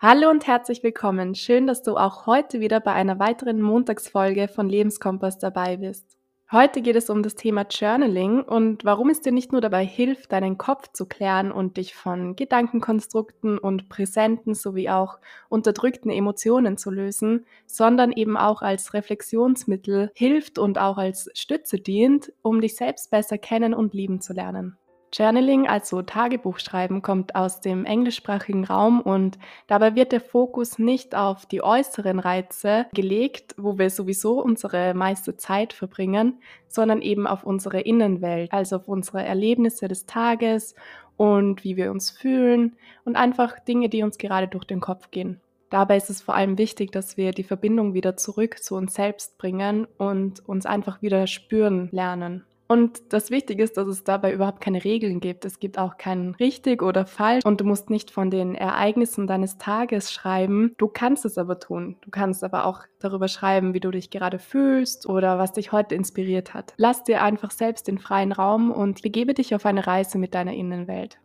Hallo 0.00 0.30
und 0.30 0.46
herzlich 0.46 0.84
willkommen. 0.84 1.34
Schön, 1.34 1.66
dass 1.66 1.82
du 1.82 1.96
auch 1.96 2.26
heute 2.26 2.60
wieder 2.60 2.78
bei 2.78 2.92
einer 2.92 3.18
weiteren 3.18 3.60
Montagsfolge 3.60 4.46
von 4.46 4.68
Lebenskompass 4.68 5.40
dabei 5.40 5.78
bist. 5.78 6.16
Heute 6.52 6.82
geht 6.82 6.94
es 6.94 7.10
um 7.10 7.24
das 7.24 7.34
Thema 7.34 7.66
Journaling 7.68 8.42
und 8.42 8.84
warum 8.84 9.10
es 9.10 9.22
dir 9.22 9.32
nicht 9.32 9.50
nur 9.50 9.60
dabei 9.60 9.84
hilft, 9.84 10.30
deinen 10.30 10.56
Kopf 10.56 10.92
zu 10.92 11.06
klären 11.06 11.50
und 11.50 11.78
dich 11.78 11.96
von 11.96 12.36
Gedankenkonstrukten 12.36 13.58
und 13.58 13.88
präsenten 13.88 14.54
sowie 14.54 14.88
auch 14.88 15.18
unterdrückten 15.48 16.12
Emotionen 16.12 16.76
zu 16.76 16.92
lösen, 16.92 17.44
sondern 17.66 18.12
eben 18.12 18.36
auch 18.36 18.62
als 18.62 18.94
Reflexionsmittel 18.94 20.12
hilft 20.14 20.60
und 20.60 20.78
auch 20.78 20.98
als 20.98 21.28
Stütze 21.34 21.80
dient, 21.80 22.32
um 22.42 22.60
dich 22.60 22.76
selbst 22.76 23.10
besser 23.10 23.36
kennen 23.36 23.74
und 23.74 23.94
lieben 23.94 24.20
zu 24.20 24.32
lernen. 24.32 24.78
Journaling, 25.12 25.66
also 25.66 26.02
Tagebuchschreiben, 26.02 27.02
kommt 27.02 27.34
aus 27.34 27.60
dem 27.60 27.84
englischsprachigen 27.84 28.64
Raum 28.64 29.00
und 29.00 29.38
dabei 29.66 29.94
wird 29.94 30.12
der 30.12 30.20
Fokus 30.20 30.78
nicht 30.78 31.14
auf 31.14 31.46
die 31.46 31.62
äußeren 31.62 32.18
Reize 32.18 32.86
gelegt, 32.92 33.54
wo 33.56 33.78
wir 33.78 33.90
sowieso 33.90 34.42
unsere 34.42 34.94
meiste 34.94 35.36
Zeit 35.36 35.72
verbringen, 35.72 36.40
sondern 36.68 37.00
eben 37.00 37.26
auf 37.26 37.44
unsere 37.44 37.80
Innenwelt, 37.80 38.52
also 38.52 38.76
auf 38.76 38.88
unsere 38.88 39.24
Erlebnisse 39.24 39.88
des 39.88 40.06
Tages 40.06 40.74
und 41.16 41.64
wie 41.64 41.76
wir 41.76 41.90
uns 41.90 42.10
fühlen 42.10 42.76
und 43.04 43.16
einfach 43.16 43.58
Dinge, 43.60 43.88
die 43.88 44.02
uns 44.02 44.18
gerade 44.18 44.48
durch 44.48 44.64
den 44.64 44.80
Kopf 44.80 45.10
gehen. 45.10 45.40
Dabei 45.70 45.98
ist 45.98 46.08
es 46.08 46.22
vor 46.22 46.34
allem 46.34 46.56
wichtig, 46.56 46.92
dass 46.92 47.18
wir 47.18 47.32
die 47.32 47.44
Verbindung 47.44 47.92
wieder 47.92 48.16
zurück 48.16 48.62
zu 48.62 48.74
uns 48.74 48.94
selbst 48.94 49.36
bringen 49.36 49.86
und 49.98 50.46
uns 50.48 50.64
einfach 50.64 51.02
wieder 51.02 51.26
spüren 51.26 51.90
lernen. 51.92 52.44
Und 52.68 53.14
das 53.14 53.30
Wichtige 53.30 53.62
ist, 53.62 53.78
dass 53.78 53.88
es 53.88 54.04
dabei 54.04 54.32
überhaupt 54.32 54.60
keine 54.60 54.84
Regeln 54.84 55.20
gibt. 55.20 55.46
Es 55.46 55.58
gibt 55.58 55.78
auch 55.78 55.96
kein 55.96 56.34
richtig 56.34 56.82
oder 56.82 57.06
falsch 57.06 57.44
und 57.46 57.62
du 57.62 57.64
musst 57.64 57.88
nicht 57.88 58.10
von 58.10 58.30
den 58.30 58.54
Ereignissen 58.54 59.26
deines 59.26 59.56
Tages 59.56 60.12
schreiben. 60.12 60.74
Du 60.76 60.86
kannst 60.86 61.24
es 61.24 61.38
aber 61.38 61.58
tun. 61.58 61.96
Du 62.02 62.10
kannst 62.10 62.44
aber 62.44 62.66
auch 62.66 62.82
darüber 62.98 63.28
schreiben, 63.28 63.72
wie 63.72 63.80
du 63.80 63.90
dich 63.90 64.10
gerade 64.10 64.38
fühlst 64.38 65.08
oder 65.08 65.38
was 65.38 65.54
dich 65.54 65.72
heute 65.72 65.94
inspiriert 65.94 66.52
hat. 66.52 66.74
Lass 66.76 67.04
dir 67.04 67.22
einfach 67.22 67.52
selbst 67.52 67.88
den 67.88 67.98
freien 67.98 68.32
Raum 68.32 68.70
und 68.70 69.00
begebe 69.00 69.32
dich 69.32 69.54
auf 69.54 69.64
eine 69.64 69.86
Reise 69.86 70.18
mit 70.18 70.34
deiner 70.34 70.52
Innenwelt. 70.52 71.18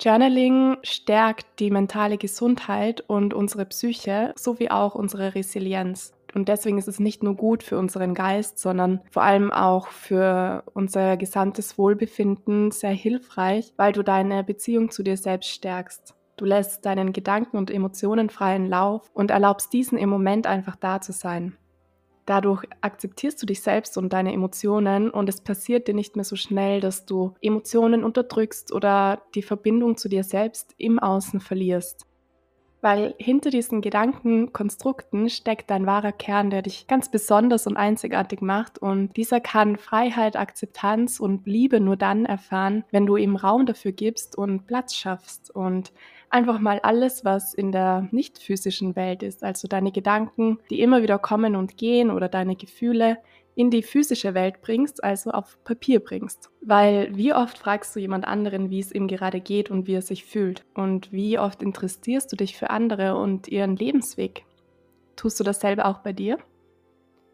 Journaling 0.00 0.78
stärkt 0.82 1.46
die 1.58 1.70
mentale 1.70 2.16
Gesundheit 2.16 3.04
und 3.06 3.34
unsere 3.34 3.66
Psyche 3.66 4.32
sowie 4.34 4.70
auch 4.70 4.94
unsere 4.94 5.34
Resilienz. 5.34 6.14
Und 6.34 6.48
deswegen 6.48 6.78
ist 6.78 6.88
es 6.88 7.00
nicht 7.00 7.22
nur 7.22 7.34
gut 7.34 7.62
für 7.62 7.78
unseren 7.78 8.14
Geist, 8.14 8.58
sondern 8.58 9.00
vor 9.10 9.22
allem 9.22 9.50
auch 9.50 9.88
für 9.88 10.64
unser 10.74 11.16
gesamtes 11.16 11.76
Wohlbefinden 11.78 12.70
sehr 12.70 12.90
hilfreich, 12.90 13.72
weil 13.76 13.92
du 13.92 14.02
deine 14.02 14.44
Beziehung 14.44 14.90
zu 14.90 15.02
dir 15.02 15.16
selbst 15.16 15.50
stärkst. 15.50 16.14
Du 16.36 16.44
lässt 16.44 16.86
deinen 16.86 17.12
Gedanken 17.12 17.56
und 17.56 17.70
Emotionen 17.70 18.30
freien 18.30 18.66
Lauf 18.66 19.10
und 19.12 19.30
erlaubst 19.30 19.72
diesen 19.72 19.98
im 19.98 20.08
Moment 20.08 20.46
einfach 20.46 20.76
da 20.76 21.00
zu 21.00 21.12
sein. 21.12 21.56
Dadurch 22.24 22.64
akzeptierst 22.80 23.42
du 23.42 23.46
dich 23.46 23.60
selbst 23.60 23.98
und 23.98 24.12
deine 24.12 24.32
Emotionen 24.32 25.10
und 25.10 25.28
es 25.28 25.40
passiert 25.40 25.88
dir 25.88 25.94
nicht 25.94 26.14
mehr 26.14 26.24
so 26.24 26.36
schnell, 26.36 26.80
dass 26.80 27.04
du 27.04 27.34
Emotionen 27.42 28.04
unterdrückst 28.04 28.72
oder 28.72 29.20
die 29.34 29.42
Verbindung 29.42 29.96
zu 29.96 30.08
dir 30.08 30.22
selbst 30.22 30.74
im 30.78 30.98
Außen 30.98 31.40
verlierst 31.40 32.06
weil 32.80 33.14
hinter 33.18 33.50
diesen 33.50 33.80
Gedankenkonstrukten 33.80 35.28
steckt 35.28 35.70
ein 35.70 35.86
wahrer 35.86 36.12
Kern, 36.12 36.50
der 36.50 36.62
dich 36.62 36.86
ganz 36.86 37.10
besonders 37.10 37.66
und 37.66 37.76
einzigartig 37.76 38.40
macht. 38.40 38.78
Und 38.78 39.16
dieser 39.16 39.40
kann 39.40 39.76
Freiheit, 39.76 40.36
Akzeptanz 40.36 41.20
und 41.20 41.46
Liebe 41.46 41.80
nur 41.80 41.96
dann 41.96 42.24
erfahren, 42.24 42.84
wenn 42.90 43.06
du 43.06 43.16
ihm 43.16 43.36
Raum 43.36 43.66
dafür 43.66 43.92
gibst 43.92 44.36
und 44.36 44.66
Platz 44.66 44.94
schaffst. 44.94 45.54
Und 45.54 45.92
einfach 46.30 46.60
mal 46.60 46.80
alles, 46.80 47.24
was 47.24 47.54
in 47.54 47.72
der 47.72 48.08
nicht 48.12 48.38
physischen 48.38 48.96
Welt 48.96 49.22
ist, 49.22 49.42
also 49.42 49.68
deine 49.68 49.92
Gedanken, 49.92 50.58
die 50.70 50.80
immer 50.80 51.02
wieder 51.02 51.18
kommen 51.18 51.56
und 51.56 51.76
gehen 51.76 52.10
oder 52.10 52.28
deine 52.28 52.56
Gefühle, 52.56 53.18
in 53.54 53.70
die 53.70 53.82
physische 53.82 54.34
Welt 54.34 54.62
bringst, 54.62 55.02
also 55.02 55.30
auf 55.30 55.58
Papier 55.64 56.00
bringst. 56.00 56.50
Weil 56.60 57.16
wie 57.16 57.34
oft 57.34 57.58
fragst 57.58 57.94
du 57.94 58.00
jemand 58.00 58.26
anderen, 58.26 58.70
wie 58.70 58.80
es 58.80 58.92
ihm 58.92 59.08
gerade 59.08 59.40
geht 59.40 59.70
und 59.70 59.86
wie 59.86 59.94
er 59.94 60.02
sich 60.02 60.24
fühlt? 60.24 60.64
Und 60.74 61.12
wie 61.12 61.38
oft 61.38 61.62
interessierst 61.62 62.30
du 62.32 62.36
dich 62.36 62.56
für 62.56 62.70
andere 62.70 63.16
und 63.16 63.48
ihren 63.48 63.76
Lebensweg? 63.76 64.44
Tust 65.16 65.38
du 65.38 65.44
dasselbe 65.44 65.84
auch 65.84 65.98
bei 65.98 66.12
dir? 66.12 66.38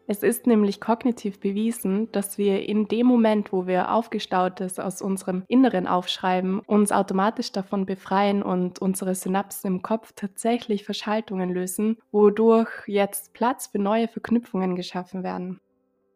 Es 0.09 0.23
ist 0.23 0.47
nämlich 0.47 0.79
kognitiv 0.79 1.41
bewiesen, 1.41 2.09
dass 2.13 2.37
wir 2.37 2.67
in 2.67 2.87
dem 2.87 3.05
Moment, 3.07 3.51
wo 3.51 3.67
wir 3.67 3.91
Aufgestautes 3.91 4.79
aus 4.79 5.01
unserem 5.01 5.43
Inneren 5.49 5.85
aufschreiben, 5.85 6.61
uns 6.61 6.93
automatisch 6.93 7.51
davon 7.51 7.85
befreien 7.85 8.41
und 8.41 8.79
unsere 8.79 9.15
Synapsen 9.15 9.67
im 9.67 9.81
Kopf 9.81 10.13
tatsächlich 10.15 10.85
Verschaltungen 10.85 11.49
lösen, 11.49 11.97
wodurch 12.11 12.69
jetzt 12.87 13.33
Platz 13.33 13.67
für 13.67 13.79
neue 13.79 14.07
Verknüpfungen 14.07 14.77
geschaffen 14.77 15.23
werden. 15.23 15.59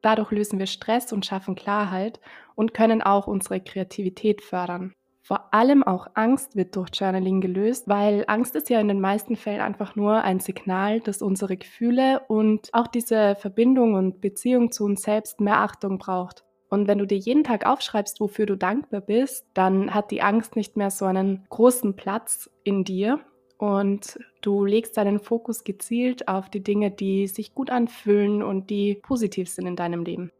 Dadurch 0.01 0.31
lösen 0.31 0.59
wir 0.59 0.65
Stress 0.65 1.13
und 1.13 1.25
schaffen 1.25 1.55
Klarheit 1.55 2.19
und 2.55 2.73
können 2.73 3.01
auch 3.01 3.27
unsere 3.27 3.59
Kreativität 3.59 4.41
fördern. 4.41 4.93
Vor 5.23 5.53
allem 5.53 5.83
auch 5.83 6.07
Angst 6.15 6.55
wird 6.55 6.75
durch 6.75 6.89
Journaling 6.93 7.41
gelöst, 7.41 7.87
weil 7.87 8.25
Angst 8.27 8.55
ist 8.55 8.69
ja 8.69 8.79
in 8.79 8.87
den 8.87 8.99
meisten 8.99 9.35
Fällen 9.35 9.61
einfach 9.61 9.95
nur 9.95 10.23
ein 10.23 10.39
Signal, 10.39 10.99
dass 10.99 11.21
unsere 11.21 11.57
Gefühle 11.57 12.21
und 12.27 12.69
auch 12.73 12.87
diese 12.87 13.35
Verbindung 13.35 13.93
und 13.93 14.19
Beziehung 14.19 14.71
zu 14.71 14.83
uns 14.83 15.03
selbst 15.03 15.39
mehr 15.39 15.59
Achtung 15.59 15.99
braucht. 15.99 16.43
Und 16.69 16.87
wenn 16.87 16.97
du 16.97 17.05
dir 17.05 17.17
jeden 17.17 17.43
Tag 17.43 17.65
aufschreibst, 17.65 18.19
wofür 18.19 18.45
du 18.45 18.57
dankbar 18.57 19.01
bist, 19.01 19.45
dann 19.53 19.93
hat 19.93 20.09
die 20.09 20.21
Angst 20.21 20.55
nicht 20.55 20.75
mehr 20.75 20.89
so 20.89 21.05
einen 21.05 21.45
großen 21.49 21.95
Platz 21.95 22.49
in 22.63 22.83
dir 22.83 23.19
und 23.61 24.17
du 24.41 24.65
legst 24.65 24.97
deinen 24.97 25.19
Fokus 25.19 25.63
gezielt 25.63 26.27
auf 26.27 26.49
die 26.49 26.63
Dinge, 26.63 26.89
die 26.89 27.27
sich 27.27 27.53
gut 27.53 27.69
anfühlen 27.69 28.41
und 28.41 28.71
die 28.71 28.95
positiv 29.03 29.49
sind 29.49 29.67
in 29.67 29.75
deinem 29.75 30.03
Leben. 30.03 30.31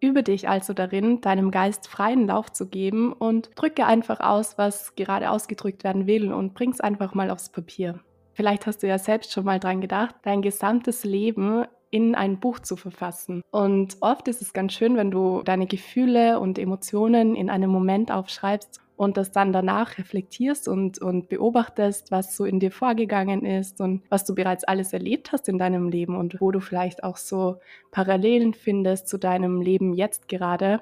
Übe 0.00 0.22
dich 0.22 0.48
also 0.48 0.72
darin, 0.72 1.20
deinem 1.20 1.50
Geist 1.50 1.86
freien 1.88 2.26
Lauf 2.26 2.50
zu 2.50 2.68
geben 2.68 3.12
und 3.12 3.50
drücke 3.56 3.84
einfach 3.84 4.20
aus, 4.20 4.56
was 4.56 4.94
gerade 4.94 5.30
ausgedrückt 5.30 5.84
werden 5.84 6.06
will 6.06 6.32
und 6.32 6.54
bring's 6.54 6.80
einfach 6.80 7.12
mal 7.12 7.30
aufs 7.30 7.52
Papier. 7.52 8.00
Vielleicht 8.32 8.66
hast 8.66 8.82
du 8.82 8.86
ja 8.86 8.98
selbst 8.98 9.32
schon 9.32 9.44
mal 9.44 9.60
dran 9.60 9.82
gedacht, 9.82 10.14
dein 10.22 10.40
gesamtes 10.40 11.04
Leben 11.04 11.66
in 11.90 12.14
ein 12.14 12.40
Buch 12.40 12.58
zu 12.58 12.76
verfassen. 12.76 13.42
Und 13.50 13.98
oft 14.00 14.28
ist 14.28 14.40
es 14.40 14.54
ganz 14.54 14.72
schön, 14.72 14.96
wenn 14.96 15.10
du 15.10 15.42
deine 15.42 15.66
Gefühle 15.66 16.40
und 16.40 16.58
Emotionen 16.58 17.34
in 17.34 17.50
einem 17.50 17.70
Moment 17.70 18.10
aufschreibst 18.10 18.80
und 18.96 19.16
das 19.16 19.30
dann 19.30 19.52
danach 19.52 19.98
reflektierst 19.98 20.68
und, 20.68 21.00
und 21.00 21.28
beobachtest, 21.28 22.10
was 22.10 22.36
so 22.36 22.44
in 22.44 22.60
dir 22.60 22.70
vorgegangen 22.70 23.44
ist 23.44 23.80
und 23.80 24.02
was 24.08 24.24
du 24.24 24.34
bereits 24.34 24.64
alles 24.64 24.92
erlebt 24.92 25.32
hast 25.32 25.48
in 25.48 25.58
deinem 25.58 25.88
Leben 25.88 26.16
und 26.16 26.40
wo 26.40 26.50
du 26.50 26.60
vielleicht 26.60 27.04
auch 27.04 27.18
so 27.18 27.56
Parallelen 27.90 28.54
findest 28.54 29.08
zu 29.08 29.18
deinem 29.18 29.60
Leben 29.60 29.92
jetzt 29.92 30.28
gerade. 30.28 30.80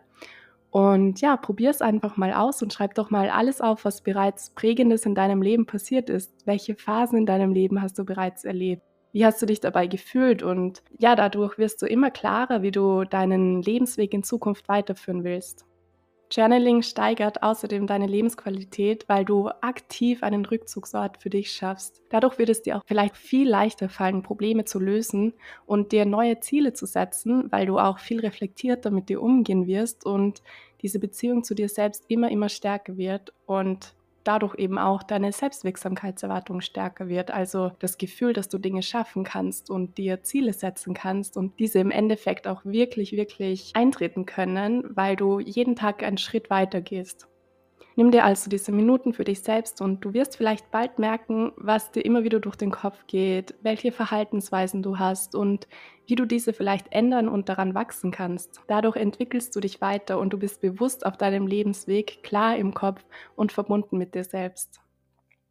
Und 0.70 1.20
ja, 1.20 1.36
probier 1.36 1.70
es 1.70 1.82
einfach 1.82 2.16
mal 2.16 2.32
aus 2.32 2.62
und 2.62 2.72
schreib 2.72 2.94
doch 2.94 3.10
mal 3.10 3.30
alles 3.30 3.60
auf, 3.60 3.84
was 3.84 4.00
bereits 4.00 4.50
prägendes 4.50 5.06
in 5.06 5.14
deinem 5.14 5.40
Leben 5.40 5.66
passiert 5.66 6.10
ist. 6.10 6.32
Welche 6.46 6.74
Phasen 6.74 7.18
in 7.18 7.26
deinem 7.26 7.52
Leben 7.52 7.80
hast 7.80 7.98
du 7.98 8.04
bereits 8.04 8.44
erlebt? 8.44 8.82
Wie 9.12 9.24
hast 9.24 9.40
du 9.40 9.46
dich 9.46 9.60
dabei 9.60 9.86
gefühlt? 9.86 10.42
Und 10.42 10.82
ja, 10.98 11.14
dadurch 11.14 11.58
wirst 11.58 11.80
du 11.80 11.86
immer 11.86 12.10
klarer, 12.10 12.62
wie 12.62 12.72
du 12.72 13.04
deinen 13.04 13.62
Lebensweg 13.62 14.12
in 14.12 14.24
Zukunft 14.24 14.66
weiterführen 14.68 15.22
willst. 15.22 15.64
Journaling 16.34 16.82
steigert 16.82 17.44
außerdem 17.44 17.86
deine 17.86 18.08
Lebensqualität, 18.08 19.04
weil 19.08 19.24
du 19.24 19.50
aktiv 19.60 20.24
einen 20.24 20.44
Rückzugsort 20.44 21.22
für 21.22 21.30
dich 21.30 21.52
schaffst. 21.52 22.02
Dadurch 22.08 22.38
wird 22.38 22.48
es 22.48 22.62
dir 22.62 22.76
auch 22.76 22.82
vielleicht 22.86 23.16
viel 23.16 23.48
leichter 23.48 23.88
fallen, 23.88 24.22
Probleme 24.24 24.64
zu 24.64 24.80
lösen 24.80 25.34
und 25.64 25.92
dir 25.92 26.04
neue 26.06 26.40
Ziele 26.40 26.72
zu 26.72 26.86
setzen, 26.86 27.52
weil 27.52 27.66
du 27.66 27.78
auch 27.78 28.00
viel 28.00 28.18
reflektierter 28.18 28.90
mit 28.90 29.10
dir 29.10 29.22
umgehen 29.22 29.68
wirst 29.68 30.04
und 30.04 30.42
diese 30.82 30.98
Beziehung 30.98 31.44
zu 31.44 31.54
dir 31.54 31.68
selbst 31.68 32.04
immer, 32.08 32.28
immer 32.32 32.48
stärker 32.48 32.96
wird 32.96 33.32
und 33.46 33.94
dadurch 34.24 34.56
eben 34.56 34.78
auch 34.78 35.02
deine 35.02 35.32
Selbstwirksamkeitserwartung 35.32 36.60
stärker 36.60 37.08
wird. 37.08 37.30
Also 37.30 37.72
das 37.78 37.98
Gefühl, 37.98 38.32
dass 38.32 38.48
du 38.48 38.58
Dinge 38.58 38.82
schaffen 38.82 39.24
kannst 39.24 39.70
und 39.70 39.98
dir 39.98 40.22
Ziele 40.22 40.52
setzen 40.52 40.94
kannst 40.94 41.36
und 41.36 41.58
diese 41.58 41.78
im 41.78 41.90
Endeffekt 41.90 42.46
auch 42.46 42.64
wirklich, 42.64 43.12
wirklich 43.12 43.72
eintreten 43.74 44.26
können, 44.26 44.84
weil 44.96 45.16
du 45.16 45.40
jeden 45.40 45.76
Tag 45.76 46.02
einen 46.02 46.18
Schritt 46.18 46.50
weiter 46.50 46.80
gehst. 46.80 47.28
Nimm 47.96 48.10
dir 48.10 48.24
also 48.24 48.50
diese 48.50 48.72
Minuten 48.72 49.12
für 49.12 49.22
dich 49.22 49.42
selbst 49.42 49.80
und 49.80 50.04
du 50.04 50.14
wirst 50.14 50.36
vielleicht 50.36 50.72
bald 50.72 50.98
merken, 50.98 51.52
was 51.56 51.92
dir 51.92 52.04
immer 52.04 52.24
wieder 52.24 52.40
durch 52.40 52.56
den 52.56 52.72
Kopf 52.72 53.06
geht, 53.06 53.54
welche 53.62 53.92
Verhaltensweisen 53.92 54.82
du 54.82 54.98
hast 54.98 55.36
und 55.36 55.68
wie 56.06 56.16
du 56.16 56.24
diese 56.24 56.52
vielleicht 56.52 56.92
ändern 56.92 57.28
und 57.28 57.48
daran 57.48 57.74
wachsen 57.74 58.10
kannst. 58.10 58.60
Dadurch 58.66 58.96
entwickelst 58.96 59.54
du 59.54 59.60
dich 59.60 59.80
weiter 59.80 60.18
und 60.18 60.32
du 60.32 60.38
bist 60.38 60.60
bewusst 60.60 61.06
auf 61.06 61.16
deinem 61.16 61.46
Lebensweg, 61.46 62.24
klar 62.24 62.56
im 62.56 62.74
Kopf 62.74 63.04
und 63.36 63.52
verbunden 63.52 63.96
mit 63.96 64.16
dir 64.16 64.24
selbst. 64.24 64.80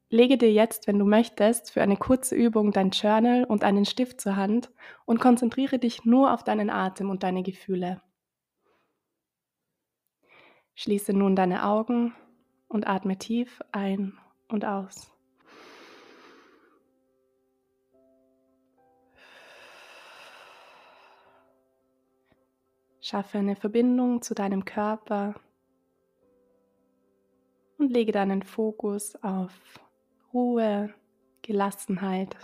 Lege 0.10 0.38
dir 0.38 0.52
jetzt, 0.52 0.86
wenn 0.86 1.00
du 1.00 1.06
möchtest, 1.06 1.72
für 1.72 1.82
eine 1.82 1.98
kurze 1.98 2.36
Übung 2.36 2.72
dein 2.72 2.92
Journal 2.92 3.46
und 3.46 3.64
einen 3.64 3.86
Stift 3.86 4.20
zur 4.20 4.36
Hand 4.36 4.70
und 5.06 5.22
konzentriere 5.22 5.80
dich 5.80 6.04
nur 6.04 6.34
auf 6.34 6.44
deinen 6.44 6.70
Atem 6.70 7.10
und 7.10 7.24
deine 7.24 7.42
Gefühle. 7.42 8.02
Schließe 10.76 11.14
nun 11.14 11.36
deine 11.36 11.66
Augen 11.66 12.14
und 12.74 12.88
atme 12.88 13.18
tief 13.18 13.62
ein 13.72 14.18
und 14.50 14.66
aus. 14.66 15.12
Schaffe 23.00 23.38
eine 23.38 23.56
Verbindung 23.56 24.24
zu 24.24 24.34
deinem 24.34 24.66
Körper 24.66 25.36
und 27.78 27.92
lege 27.92 28.12
deinen 28.12 28.42
Fokus 28.42 29.16
auf 29.22 29.52
Ruhe, 30.34 30.92
Gelassenheit 31.44 32.36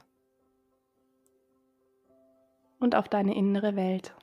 und 2.80 2.94
auf 2.94 3.10
deine 3.10 3.36
innere 3.36 3.76
Welt. 3.76 4.14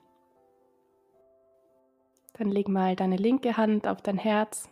Dann 2.35 2.49
leg 2.49 2.69
mal 2.69 2.95
deine 2.95 3.17
linke 3.17 3.57
Hand 3.57 3.89
auf 3.89 4.03
dein 4.03 4.19
Herz 4.19 4.69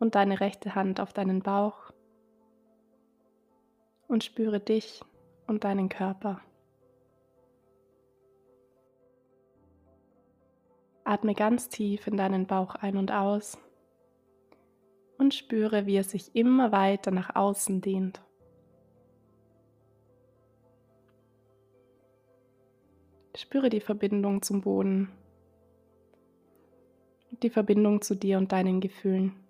und 0.00 0.16
deine 0.16 0.40
rechte 0.40 0.74
Hand 0.74 0.98
auf 0.98 1.12
deinen 1.12 1.42
Bauch 1.42 1.92
und 4.08 4.24
spüre 4.24 4.58
dich 4.58 5.02
und 5.46 5.62
deinen 5.62 5.88
Körper. 5.88 6.40
Atme 11.04 11.34
ganz 11.34 11.68
tief 11.68 12.06
in 12.06 12.16
deinen 12.16 12.46
Bauch 12.46 12.74
ein 12.74 12.96
und 12.96 13.12
aus 13.12 13.58
und 15.18 15.34
spüre, 15.34 15.86
wie 15.86 15.96
er 15.96 16.04
sich 16.04 16.34
immer 16.34 16.72
weiter 16.72 17.10
nach 17.10 17.36
außen 17.36 17.80
dehnt. 17.80 18.22
Spüre 23.36 23.70
die 23.70 23.80
Verbindung 23.80 24.42
zum 24.42 24.60
Boden, 24.62 25.10
die 27.42 27.50
Verbindung 27.50 28.02
zu 28.02 28.14
dir 28.14 28.38
und 28.38 28.52
deinen 28.52 28.80
Gefühlen. 28.80 29.49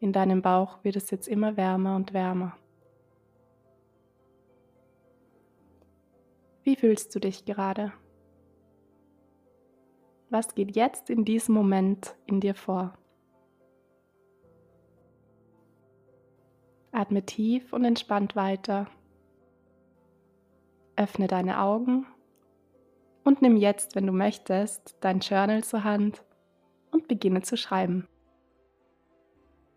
In 0.00 0.12
deinem 0.12 0.42
Bauch 0.42 0.82
wird 0.84 0.96
es 0.96 1.10
jetzt 1.10 1.26
immer 1.26 1.56
wärmer 1.56 1.96
und 1.96 2.12
wärmer. 2.12 2.56
Wie 6.62 6.76
fühlst 6.76 7.14
du 7.14 7.18
dich 7.18 7.44
gerade? 7.44 7.92
Was 10.30 10.54
geht 10.54 10.76
jetzt 10.76 11.08
in 11.08 11.24
diesem 11.24 11.54
Moment 11.54 12.14
in 12.26 12.40
dir 12.40 12.54
vor? 12.54 12.96
Atme 16.92 17.24
tief 17.24 17.72
und 17.72 17.84
entspannt 17.84 18.36
weiter. 18.36 18.86
Öffne 20.96 21.26
deine 21.26 21.60
Augen 21.60 22.06
und 23.24 23.42
nimm 23.42 23.56
jetzt, 23.56 23.94
wenn 23.94 24.06
du 24.06 24.12
möchtest, 24.12 24.96
dein 25.00 25.20
Journal 25.20 25.64
zur 25.64 25.84
Hand 25.84 26.22
und 26.90 27.08
beginne 27.08 27.42
zu 27.42 27.56
schreiben. 27.56 28.08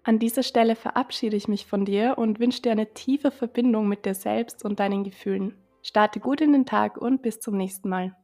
An 0.03 0.17
dieser 0.17 0.41
Stelle 0.41 0.75
verabschiede 0.75 1.35
ich 1.35 1.47
mich 1.47 1.67
von 1.67 1.85
dir 1.85 2.17
und 2.17 2.39
wünsche 2.39 2.61
dir 2.61 2.71
eine 2.71 2.93
tiefe 2.93 3.29
Verbindung 3.29 3.87
mit 3.87 4.05
dir 4.05 4.15
selbst 4.15 4.65
und 4.65 4.79
deinen 4.79 5.03
Gefühlen. 5.03 5.55
Starte 5.83 6.19
gut 6.19 6.41
in 6.41 6.53
den 6.53 6.65
Tag 6.65 6.97
und 6.97 7.21
bis 7.21 7.39
zum 7.39 7.55
nächsten 7.55 7.89
Mal. 7.89 8.15